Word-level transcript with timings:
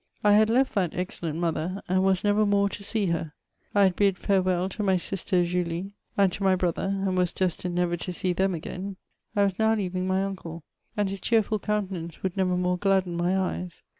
I 0.23 0.31
had 0.33 0.49
left 0.49 0.73
that 0.73 0.95
excellent 0.95 1.37
mother, 1.37 1.79
and 1.87 2.03
was 2.03 2.23
never 2.23 2.43
more 2.43 2.69
to 2.69 2.81
see 2.83 3.05
her; 3.05 3.33
I 3.75 3.83
had 3.83 3.95
bid 3.95 4.15
£Eurewell 4.15 4.67
to 4.71 4.81
my 4.81 4.97
sister 4.97 5.45
Julie 5.45 5.93
and 6.17 6.33
to 6.33 6.41
my 6.41 6.55
brother, 6.55 6.87
and 7.05 7.15
was 7.15 7.31
destined 7.31 7.75
never 7.75 7.95
to 7.95 8.11
see 8.11 8.33
them 8.33 8.55
again; 8.55 8.97
I 9.35 9.43
was 9.43 9.59
now 9.59 9.75
leaving 9.75 10.07
my 10.07 10.23
uncle, 10.23 10.63
and 10.97 11.07
his 11.07 11.19
cheerful 11.21 11.59
countenance 11.59 12.23
would 12.23 12.35
never 12.35 12.57
more 12.57 12.79
gladden 12.79 13.15
my 13.15 13.37
eyes. 13.37 13.83